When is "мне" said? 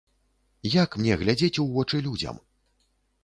1.01-1.17